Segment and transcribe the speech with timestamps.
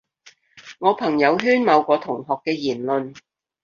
[0.79, 3.13] 我朋友圈某個同學嘅言論